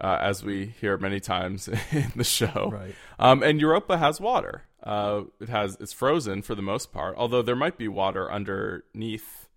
[0.00, 2.70] uh, as we hear many times in the show.
[2.72, 2.94] Right.
[3.18, 4.64] Um, and Europa has water.
[4.82, 9.48] Uh, it has it's frozen for the most part, although there might be water underneath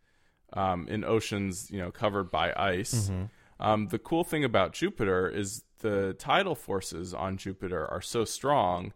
[0.53, 3.11] um, in oceans, you know, covered by ice.
[3.59, 8.93] Um, the cool thing about Jupiter is the tidal forces on Jupiter are so strong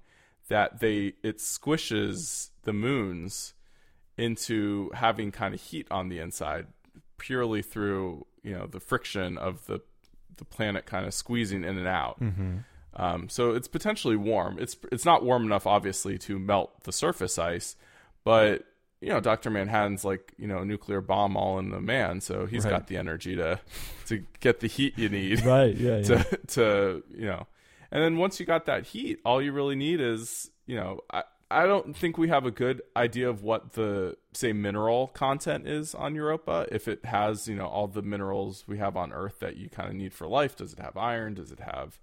[0.47, 3.53] that they it squishes the moons
[4.17, 6.67] into having kind of heat on the inside
[7.17, 9.79] purely through you know the friction of the
[10.37, 12.19] the planet kind of squeezing in and out.
[12.95, 14.57] Um, so it's potentially warm.
[14.59, 17.75] It's it's not warm enough, obviously, to melt the surface ice,
[18.23, 18.65] but
[19.01, 22.45] you know, Doctor Manhattan's like you know a nuclear bomb all in the man, so
[22.45, 22.71] he's Right.
[22.71, 23.59] got the energy to
[24.07, 25.75] to get the heat you need Right.
[25.75, 26.01] Yeah.
[26.03, 27.47] to to you know
[27.91, 31.23] and then once you got that heat all you really need is you know i
[31.53, 35.93] i don't think we have a good idea of what the say mineral content is
[35.95, 36.67] on europa.
[36.71, 39.89] If it has you know all the minerals we have on earth that you kind
[39.89, 41.35] of need for life does it have iron?
[41.35, 41.99] Does it have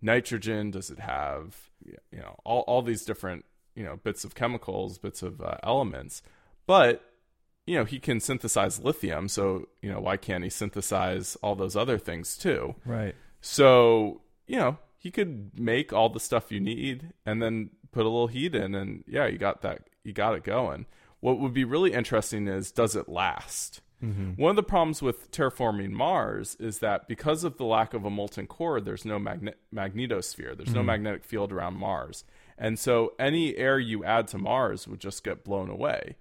[0.00, 0.70] nitrogen?
[0.70, 5.22] Does it have you know all, all these different you know bits of chemicals bits
[5.22, 6.22] of uh, elements.
[6.66, 7.04] But
[7.66, 11.76] you know he can synthesize lithium so you know why can't he synthesize all those
[11.76, 12.74] other things too?
[12.84, 13.14] Right.
[13.40, 18.10] so, you know, he could make all the stuff you need and then put a
[18.10, 20.86] little heat in and yeah, you got that you got it going.
[21.20, 23.80] What would be really interesting is does it last?
[24.02, 24.32] Mm-hmm.
[24.32, 28.10] One of the problems with terraforming Mars is that because of the lack of a
[28.10, 30.56] molten core, there's no magne- magnetosphere.
[30.56, 30.86] There's no mm-hmm.
[30.86, 32.24] magnetic field around Mars.
[32.58, 36.16] And so any air you add to Mars would just get blown away.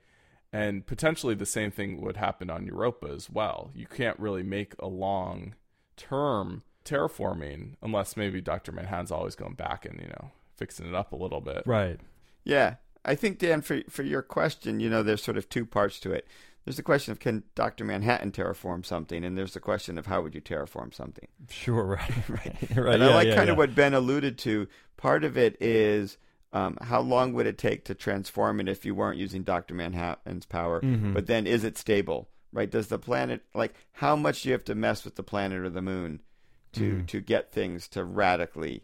[0.54, 3.72] And potentially the same thing would happen on Europa as well.
[3.76, 5.56] You can't really make a long
[5.98, 8.72] term terraforming unless maybe Dr.
[8.72, 11.64] Manhattan's always going back and, you know, fixing it up a little bit.
[11.66, 12.00] Right.
[12.44, 16.00] Yeah, I think Dan, for for your question, you know, there's sort of two parts
[16.02, 16.28] to it.
[16.66, 17.84] There's the question of can Dr.
[17.84, 21.28] Manhattan terraform something, and there's the question of how would you terraform something.
[21.50, 21.84] Sure.
[21.84, 22.30] Right.
[22.30, 22.56] right.
[22.78, 22.94] Right.
[22.96, 23.52] and yeah, I like yeah, kind yeah.
[23.52, 24.68] of what Ben alluded to.
[24.96, 26.18] Part of it is
[26.54, 29.74] um, how long would it take to transform it if you weren't using Dr.
[29.74, 30.80] Manhattan's power?
[30.80, 31.14] Mm-hmm.
[31.14, 32.30] But then is it stable?
[32.54, 32.70] Right?
[32.70, 35.70] Does the planet like how much do you have to mess with the planet or
[35.70, 36.22] the moon
[36.74, 37.06] to Mm-hmm.
[37.06, 38.84] to get things to radically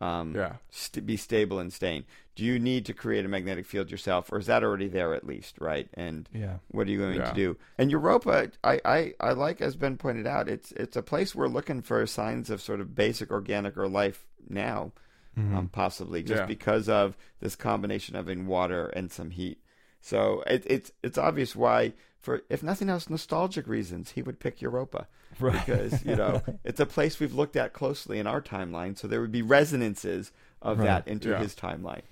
[0.00, 0.56] um, Yeah.
[0.70, 2.04] st- be stable and staying?
[2.36, 5.26] Do you need to create a magnetic field yourself, or is that already there at
[5.26, 5.56] least?
[5.58, 5.88] Right?
[5.94, 6.58] And Yeah.
[6.68, 7.30] what are you going Yeah.
[7.30, 7.56] to do?
[7.78, 11.48] And Europa, I, I, I like, as Ben pointed out, it's it's a place we're
[11.48, 14.92] looking for signs of sort of basic organic or life now,
[15.36, 16.46] um, possibly just Yeah.
[16.46, 19.58] because of this combination of in water and some heat.
[20.00, 24.60] So it, it's it's obvious why, for if nothing else, nostalgic reasons, he would pick
[24.60, 25.06] Europa
[25.40, 25.64] Right.
[25.64, 28.96] because you know it's a place we've looked at closely in our timeline.
[28.98, 30.84] So there would be resonances of Right.
[30.86, 31.38] that into Yeah.
[31.38, 32.02] his timeline.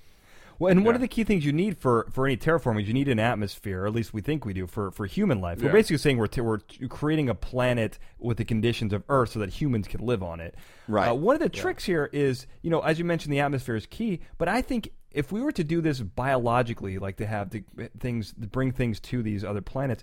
[0.59, 0.97] Well, and one Yeah.
[0.97, 3.83] of the key things you need for, for any terraforming is you need an atmosphere,
[3.83, 5.61] or at least we think we do for, for human life.
[5.61, 9.33] We're basically saying we're, t- we're t- creating a planet with the conditions of Earth
[9.33, 10.55] so that humans can live on it.
[10.89, 11.09] Right.
[11.11, 13.85] Uh, one of the tricks here is, you know, as you mentioned, the atmosphere is
[13.85, 17.65] key, but I think if we were to do this biologically, like to have the
[17.99, 20.03] things, to bring things to these other planets,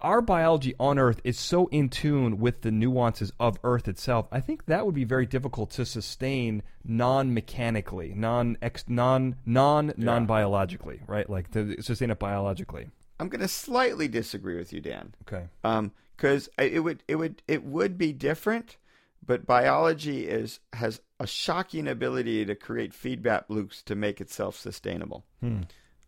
[0.00, 4.28] our biology on Earth is so in tune with the nuances of Earth itself.
[4.30, 10.26] I think that would be very difficult to sustain non-mechanically, non ex, non non non
[10.26, 11.28] biologically, right?
[11.28, 12.88] Like to sustain it biologically.
[13.18, 15.14] I'm going to slightly disagree with you, Dan.
[15.26, 15.46] Okay.
[15.64, 18.76] Um, because it would it would it would be different,
[19.24, 25.24] but biology is has a shocking ability to create feedback loops to make itself sustainable.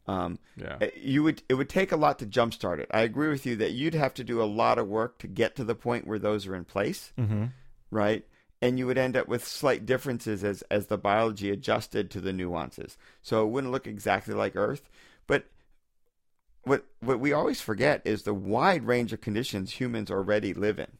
[0.06, 0.78] Um, Yeah.
[0.80, 2.88] uh, you would it would take a lot to jumpstart it.
[2.92, 5.54] I agree with you that you'd have to do a lot of work to get
[5.56, 7.46] to the point where those are in place, Mm-hmm.
[7.90, 8.26] right?
[8.62, 12.32] And you would end up with slight differences as as the biology adjusted to the
[12.32, 12.96] nuances.
[13.22, 14.88] So it wouldn't look exactly like Earth,
[15.26, 15.44] but
[16.64, 20.98] what what we always forget is the wide range of conditions humans already live in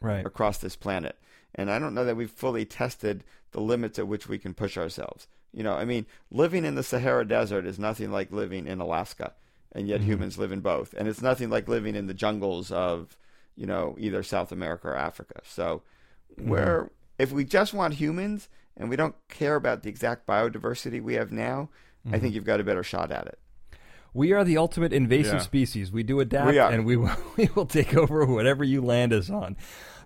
[0.00, 0.24] Right.
[0.24, 1.18] across this planet.
[1.54, 4.76] And I don't know that we've fully tested the limits at which we can push
[4.76, 5.26] ourselves.
[5.52, 9.32] You know, I mean, living in the Sahara Desert is nothing like living in Alaska,
[9.72, 10.10] and yet mm-hmm.
[10.10, 10.94] humans live in both.
[10.94, 13.16] And it's nothing like living in the jungles of,
[13.56, 15.40] you know, either South America or Africa.
[15.44, 15.82] So,
[16.38, 16.50] mm-hmm.
[16.50, 21.14] where if we just want humans and we don't care about the exact biodiversity we
[21.14, 21.70] have now,
[22.06, 22.34] I think mm-hmm.
[22.34, 23.38] you've got a better shot at it.
[24.14, 25.40] We are the ultimate invasive Yeah.
[25.40, 25.92] species.
[25.92, 29.30] We do adapt, We and we will, we will take over whatever you land us
[29.30, 29.56] on.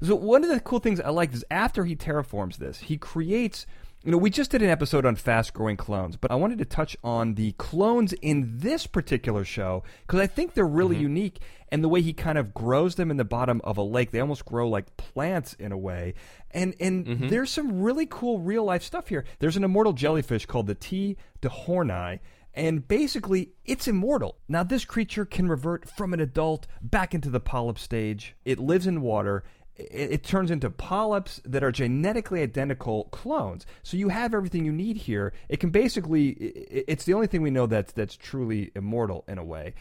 [0.02, 3.66] So one of the cool things I like is after he terraforms this, he creates.
[4.04, 6.96] You know, we just did an episode on fast-growing clones, but I wanted to touch
[7.04, 11.02] on the clones in this particular show because I think they're really mm-hmm.
[11.02, 11.38] unique,
[11.68, 14.18] and the way he kind of grows them in the bottom of a lake, they
[14.18, 16.14] almost grow like plants in a way.
[16.50, 17.28] And and mm-hmm.
[17.28, 19.24] there's some really cool real-life stuff here.
[19.38, 21.16] There's an immortal jellyfish called the T.
[21.40, 22.18] dohrnii,
[22.54, 24.38] and basically it's immortal.
[24.48, 28.34] Now this creature can revert from an adult back into the polyp stage.
[28.44, 29.44] It lives in water.
[29.76, 33.66] It, it turns into polyps that are genetically identical clones.
[33.82, 35.32] So you have everything you need here.
[35.48, 39.44] It can basically it's the only thing we know that's that's truly immortal in a
[39.44, 39.74] way.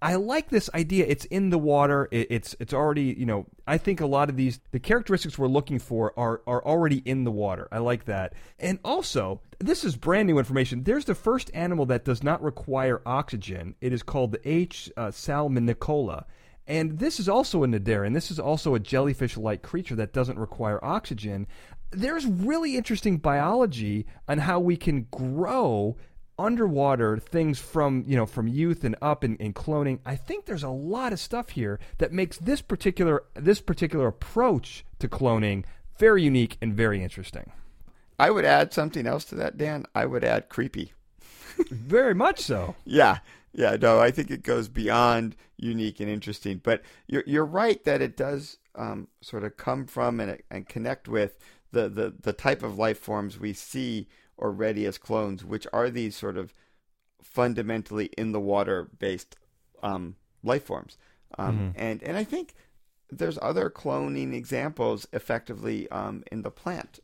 [0.00, 1.04] I like this idea.
[1.06, 2.08] It's in the water.
[2.10, 3.46] It's it's already you know.
[3.66, 7.24] I think a lot of these the characteristics we're looking for are are already in
[7.24, 7.68] the water.
[7.70, 8.32] I like that.
[8.58, 10.84] And also, this is brand new information.
[10.84, 13.74] There's the first animal that does not require oxygen.
[13.80, 14.90] It is called the H.
[14.96, 16.24] Uh, salmincola.
[16.66, 18.12] And this is also a cnidarian.
[18.12, 21.46] This is also a jellyfish-like creature that doesn't require oxygen.
[21.90, 25.96] There's really interesting biology on how we can grow
[26.38, 30.62] underwater things from you know from youth and up and, and cloning i think there's
[30.62, 35.64] a lot of stuff here that makes this particular this particular approach to cloning
[35.98, 37.50] very unique and very interesting
[38.18, 39.84] I would add something else to that, Dan.
[39.94, 40.92] I would add creepy.
[41.70, 43.18] very much so Yeah,
[43.52, 46.60] yeah, no, I think it goes beyond unique and interesting.
[46.62, 51.08] But you're you're right that it does um, sort of come from and and connect
[51.08, 51.38] with
[51.70, 56.16] the, the the type of life forms we see already as clones, which are these
[56.16, 56.54] sort of
[57.22, 59.36] fundamentally in the water based
[59.82, 60.96] um, life forms.
[61.38, 62.54] Um, And and I think
[63.10, 67.00] there's other cloning examples effectively um, in the plant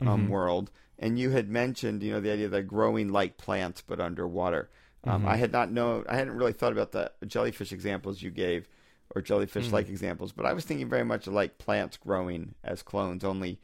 [0.00, 0.70] um, world.
[0.98, 4.68] And you had mentioned, you know, the idea of that growing like plants but underwater.
[5.04, 8.68] Um, I had not known, I hadn't really thought about the jellyfish examples you gave,
[9.14, 13.24] or jellyfish-like examples, but I was thinking very much like plants growing as clones.
[13.24, 13.58] Only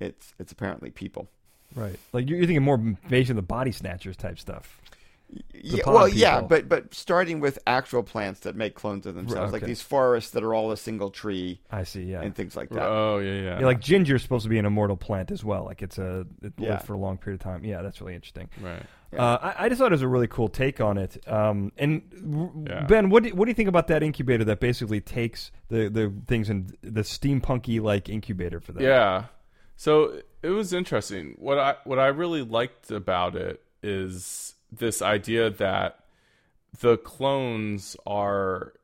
[0.00, 1.28] it's it's apparently people.
[1.74, 4.78] Right like you're, you're thinking more invasion of the body snatchers type stuff
[5.54, 9.50] Yeah, pod well, yeah, but but starting with actual plants that make clones of themselves,
[9.52, 12.68] like these forests that are all a single tree i see yeah and things like
[12.68, 12.82] that.
[12.82, 13.60] Oh yeah, yeah.
[13.60, 15.64] yeah, like ginger is supposed to be an immortal plant as well.
[15.64, 16.70] Like it's a it Yeah.
[16.72, 17.64] lives for a long period of time.
[17.64, 18.50] Yeah, that's really interesting.
[18.60, 18.82] right.
[19.16, 21.16] Uh, I, I just thought it was a really cool take on it.
[21.28, 22.02] Um, and
[22.68, 22.84] Yeah.
[22.86, 26.12] Ben, what do, what do you think about that incubator that basically takes the, the
[26.26, 28.82] things and the steampunky like incubator for that?
[28.82, 29.24] Yeah.
[29.76, 31.36] So it was interesting.
[31.38, 36.00] What I what I really liked about it is this idea that
[36.80, 38.74] the clones are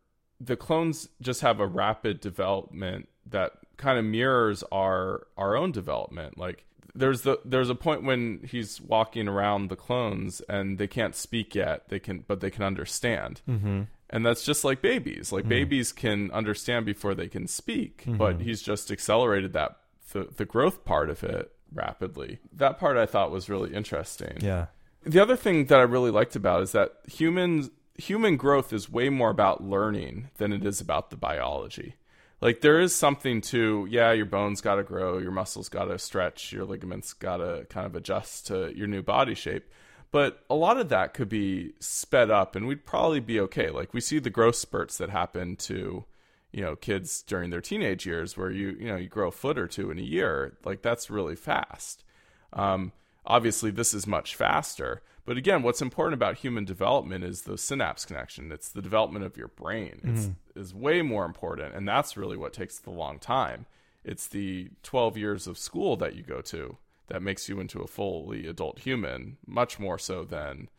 [0.41, 6.39] the clones just have a rapid development that kind of mirrors our our own development.
[6.39, 11.15] Like there's the there's a point when he's walking around the clones and they can't
[11.15, 11.89] speak yet.
[11.89, 13.41] They can but they can understand.
[13.49, 13.83] Mm-hmm.
[14.11, 15.33] And that's just like babies.
[15.33, 19.77] Like babies can understand before they can speak, but he's just accelerated that
[20.13, 22.39] the the growth part of it rapidly.
[22.53, 24.39] That part I thought was really interesting.
[24.41, 24.67] Yeah.
[25.05, 29.09] The other thing that I really liked about is that humans human growth is way
[29.09, 31.97] more about learning than it is about the biology.
[32.41, 35.99] Like there is something to yeah, your bones got to grow, your muscles got to
[35.99, 39.69] stretch, your ligaments got to kind of adjust to your new body shape.
[40.11, 43.71] But a lot of that could be sped up and we'd probably be okay.
[43.71, 46.05] Like we see the growth spurts that happen to,
[46.53, 49.59] you know, kids during their teenage years where you, you know, you grow a foot
[49.59, 50.57] or two in a year.
[50.65, 52.05] Like that's really fast.
[52.53, 52.93] Um,
[53.27, 55.03] obviously this is much faster.
[55.25, 58.51] But again, what's important about human development is the synapse connection.
[58.51, 60.01] It's the development of your brain.
[60.03, 63.67] It's is way more important, and that's really what takes the long time.
[64.03, 67.87] It's the 12 years of school that you go to that makes you into a
[67.87, 70.71] fully adult human, much more so than,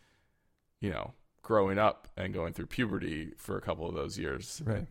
[0.82, 4.88] you know, growing up and going through puberty for a couple of those years Right.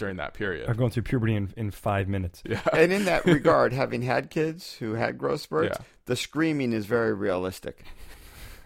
[0.00, 0.68] During that period.
[0.68, 2.42] I've gone through puberty in, in five minutes.
[2.44, 2.60] Yeah.
[2.72, 5.84] and in that regard, having had kids who had growth spurts, Yeah.
[6.06, 7.84] the screaming is very realistic.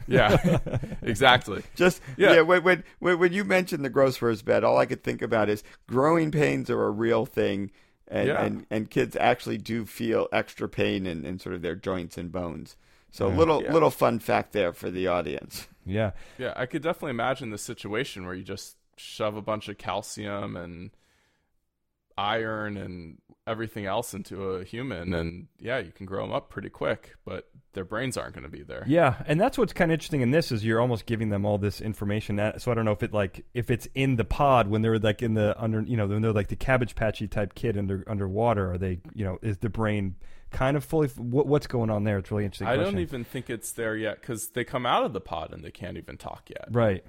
[0.06, 0.58] Yeah.
[1.02, 1.62] exactly.
[1.74, 2.40] Just yeah, Yeah.
[2.42, 5.48] when, when when when you mentioned the growth spurts bed, all I could think about
[5.48, 7.70] is growing pains are a real thing,
[8.08, 8.42] and Yeah.
[8.44, 12.30] and, and kids actually do feel extra pain in, in sort of their joints and
[12.30, 12.76] bones.
[13.10, 13.36] So Yeah.
[13.36, 13.72] little Yeah.
[13.72, 15.68] little fun fact there for the audience.
[15.86, 16.12] Yeah.
[16.38, 20.54] Yeah, I could definitely imagine the situation where you just shove a bunch of calcium
[20.56, 20.90] and
[22.16, 26.70] iron and everything else into a human, and yeah, you can grow them up pretty
[26.70, 28.84] quick, but their brains aren't going to be there.
[28.86, 31.58] Yeah, and that's what's kind of interesting in this is you're almost giving them all
[31.58, 32.36] this information.
[32.36, 34.98] That, so I don't know if it like if it's in the pod when they're
[34.98, 38.04] like in the under you know when they're like the cabbage patchy type kid under
[38.06, 38.72] underwater.
[38.72, 40.16] Are they you know is the brain
[40.50, 42.18] kind of fully what, what's going on there?
[42.18, 42.68] It's really interesting.
[42.68, 42.94] I question.
[42.94, 45.70] don't even think it's there yet because they come out of the pod and they
[45.70, 46.68] can't even talk yet.
[46.70, 47.04] right.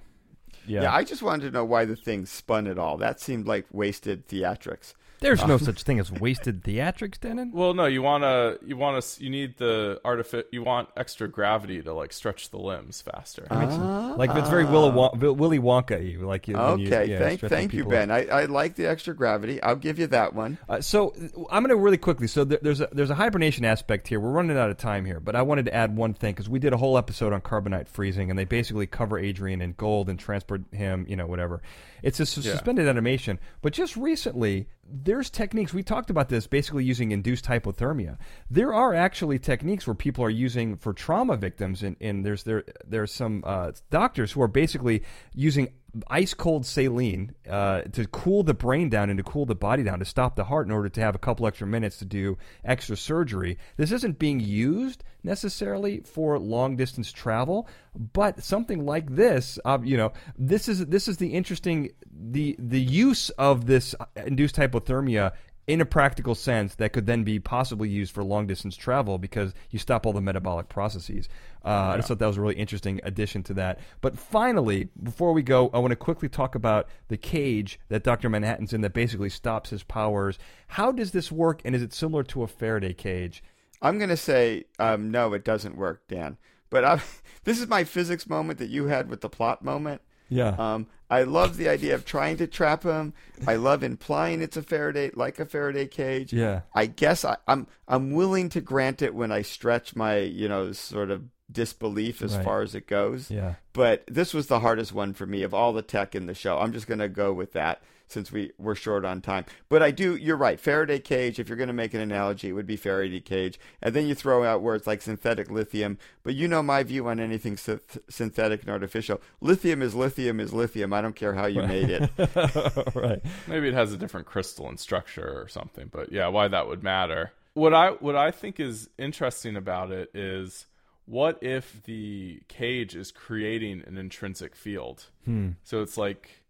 [0.68, 0.84] Yeah.
[0.84, 0.94] Yeah.
[0.94, 2.98] I just wanted to know why the thing spun at all.
[2.98, 4.94] That seemed like wasted theatrics.
[5.20, 7.52] There's no such thing as wasted theatrics, Dennin.
[7.52, 11.28] Well, no, you want to, you want to, you need the artific, you want extra
[11.28, 13.48] gravity to like stretch the limbs faster.
[13.50, 16.04] Like if it's very Willy, Won- Willy Wonka.
[16.10, 18.12] You like you, when you- Okay, yeah, thank stretching thank you, people Ben.
[18.12, 19.62] I, I like the extra gravity.
[19.62, 20.58] I'll give you that one.
[20.70, 21.14] Uh, so
[21.50, 22.28] I'm going to really quickly.
[22.28, 24.20] So there, there's a there's a hibernation aspect here.
[24.20, 26.60] We're running out of time here, but I wanted to add one thing because we
[26.60, 30.20] did a whole episode on carbonite freezing, and they basically cover Adrian in gold and
[30.20, 31.62] transport him, you know, whatever.
[32.06, 32.52] It's a sus- Yeah.
[32.52, 35.74] suspended animation, but just recently there's techniques.
[35.74, 38.18] We talked about this basically using induced hypothermia.
[38.50, 42.64] There are actually techniques where people are using for trauma victims, and, and there's there
[42.88, 45.02] there's some uh, doctors who are basically
[45.34, 45.70] using
[46.08, 50.00] ice cold saline uh, to cool the brain down and to cool the body down
[50.00, 52.98] to stop the heart in order to have a couple extra minutes to do extra
[52.98, 53.58] surgery.
[53.78, 59.98] This isn't being used necessarily for long distance travel, but something like this, uh, you
[59.98, 65.32] know, this is this is the interesting the the use of this induced hypothermia
[65.68, 69.54] in a practical sense that could then be possibly used for long distance travel because
[69.72, 71.28] you stop all the metabolic processes.
[71.64, 73.80] Uh, I just thought that was a really interesting addition to that.
[74.02, 78.30] But finally, before we go, I want to quickly talk about the cage that Dr.
[78.30, 80.38] Manhattan's in that basically stops his powers.
[80.68, 83.44] How does this work, and is it similar to a Faraday cage?
[83.82, 86.38] I'm going to say um, no, it doesn't work, Dan.
[86.70, 87.02] But I,
[87.44, 90.02] this is my physics moment that you had with the plot moment.
[90.30, 90.56] Yeah.
[90.58, 93.14] Um, I love the idea of trying to trap him.
[93.46, 96.34] I love implying it's a Faraday, like a Faraday cage.
[96.34, 96.62] Yeah.
[96.74, 100.72] I guess I, I'm I'm willing to grant it when I stretch my you know
[100.72, 102.44] sort of disbelief as Right.
[102.46, 103.30] far as it goes.
[103.30, 103.56] Yeah.
[103.74, 106.58] But this was the hardest one for me of all the tech in the show.
[106.58, 109.46] I'm just going to go with that since we we're short on time.
[109.68, 110.16] But I do.
[110.16, 110.60] You're right.
[110.60, 111.40] Faraday cage.
[111.40, 113.60] If you're going to make an analogy, it would be Faraday cage.
[113.82, 115.98] And then you throw out words like synthetic lithium.
[116.24, 119.22] But you know my view on anything synth- synthetic and artificial.
[119.42, 120.94] Lithium is lithium is lithium.
[120.94, 122.12] I don't care how you made it.
[122.96, 123.22] right.
[123.48, 127.32] Maybe it has a different crystalline structure or something, but yeah, why that would matter.
[127.56, 130.68] What I what I think is interesting about it is
[131.06, 135.06] what if the cage is creating an intrinsic field?
[135.26, 135.52] Hmm.
[135.64, 136.44] So it's like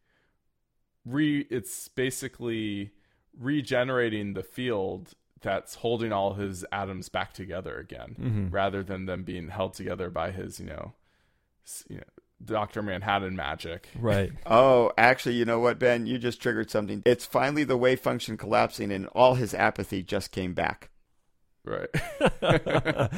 [1.06, 2.92] re it's basically
[3.38, 8.54] regenerating the field that's holding all his atoms back together again Mhm.
[8.54, 10.94] rather than them being held together by his, you know,
[11.88, 12.04] you know,
[12.44, 12.82] Dr.
[12.82, 13.90] Manhattan magic.
[14.00, 14.32] Right.
[14.46, 16.06] Oh, actually, you know what, Ben?
[16.08, 17.02] You just triggered something.
[17.06, 20.90] It's finally the wave function collapsing, and all his apathy just came back.
[21.66, 21.90] Right.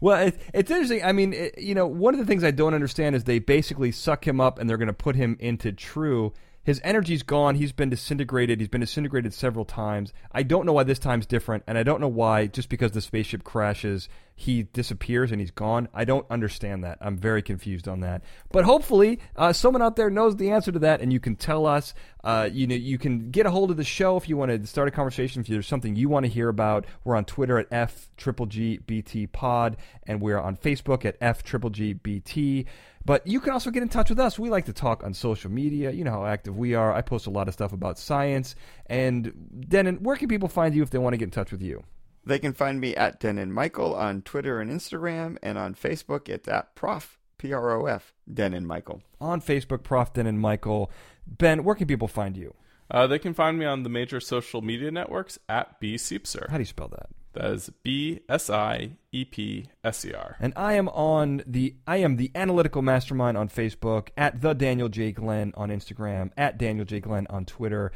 [0.00, 1.04] well, it, it's interesting.
[1.04, 3.92] I mean, it, you know, one of the things I don't understand is they basically
[3.92, 6.32] suck him up and they're going to put him into True.
[6.62, 7.54] His energy's gone.
[7.54, 8.60] He's been disintegrated.
[8.60, 10.12] He's been disintegrated several times.
[10.30, 13.00] I don't know why this time's different, and I don't know why just because the
[13.00, 15.88] spaceship crashes, he disappears and he's gone.
[15.94, 16.98] I don't understand that.
[17.00, 18.22] I'm very confused on that.
[18.52, 21.66] But hopefully, uh, someone out there knows the answer to that, and you can tell
[21.66, 21.94] us.
[22.22, 24.66] Uh, you know, you can get a hold of the show if you want to
[24.66, 25.40] start a conversation.
[25.40, 28.78] If there's something you want to hear about, we're on Twitter at f triple g
[28.78, 32.66] bt pod, and we're on Facebook at f triple g bt.
[33.04, 34.38] But you can also get in touch with us.
[34.38, 35.90] We like to talk on social media.
[35.90, 36.92] You know how active we are.
[36.92, 38.54] I post a lot of stuff about science.
[38.86, 41.62] And Dennin, where can people find you if they want to get in touch with
[41.62, 41.84] you?
[42.26, 46.46] They can find me at Dennin Michael on Twitter and Instagram, and on Facebook it's
[46.46, 49.02] at Prof P R O F, Dennin Michael.
[49.18, 50.12] On Facebook, Prof.
[50.12, 50.90] Dennin Michael.
[51.26, 52.54] Ben, where can people find you?
[52.90, 56.50] Uh, they can find me on the major social media networks at B Siepser.
[56.50, 57.08] How do you spell that?
[57.32, 60.36] That is B S I E P S E R.
[60.40, 64.88] And I am on the I am the analytical mastermind on Facebook, at the Daniel
[64.88, 65.12] J.
[65.12, 67.00] Glenn on Instagram, at Daniel J.
[67.00, 67.92] Glenn on Twitter.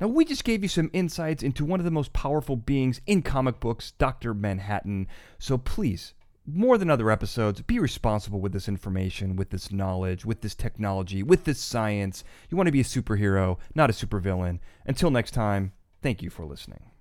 [0.00, 3.22] Now we just gave you some insights into one of the most powerful beings in
[3.22, 4.34] comic books, Dr.
[4.34, 5.08] Manhattan.
[5.38, 6.14] So please,
[6.46, 11.22] more than other episodes, be responsible with this information, with this knowledge, with this technology,
[11.22, 12.24] with this science.
[12.50, 14.60] You want to be a superhero, not a supervillain.
[14.84, 15.72] Until next time,
[16.02, 16.95] thank you for listening.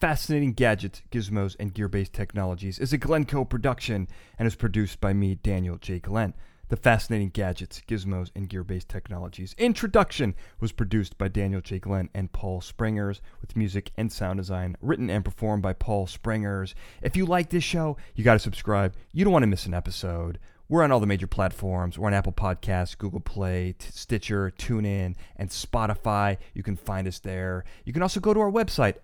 [0.00, 5.12] Fascinating Gadgets, Gizmos, and Gear Based Technologies is a Glencoe production and is produced by
[5.12, 5.98] me, Daniel J.
[5.98, 6.32] Glenn.
[6.68, 11.80] The Fascinating Gadgets, Gizmos, and Gear Based Technologies introduction was produced by Daniel J.
[11.80, 16.74] Glenn and Paul Springers, with music and sound design written and performed by Paul Springers.
[17.02, 18.94] If you like this show, you got to subscribe.
[19.12, 20.38] You don't want to miss an episode.
[20.70, 21.98] We're on all the major platforms.
[21.98, 26.36] We're on Apple Podcasts, Google Play, Stitcher, TuneIn, and Spotify.
[26.54, 27.64] You can find us there.
[27.84, 29.00] You can also go to our website,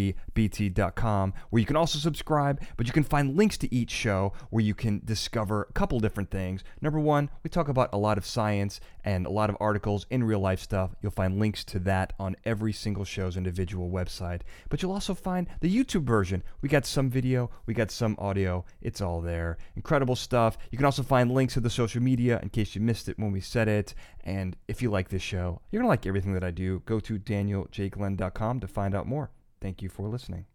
[0.00, 4.64] fgbt.com, where you can also subscribe, but you can find links to each show where
[4.64, 6.64] you can discover a couple different things.
[6.80, 10.24] Number one, we talk about a lot of science and a lot of articles in
[10.24, 10.96] real life stuff.
[11.00, 14.40] You'll find links to that on every single show's individual website.
[14.68, 16.42] But you'll also find the YouTube version.
[16.60, 18.64] We got some video, we got some audio.
[18.82, 19.58] It's all there.
[19.76, 20.55] Incredible stuff.
[20.70, 23.32] You can also find links to the social media in case you missed it when
[23.32, 23.94] we said it.
[24.24, 26.82] And if you like this show, you're going to like everything that I do.
[26.86, 29.30] Go to danieljglenn.com to find out more.
[29.60, 30.46] Thank you for listening.